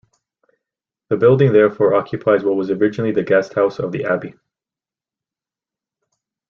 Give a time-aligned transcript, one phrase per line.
[1.09, 4.33] The building therefore occupies what was originally the guest house of the abbey.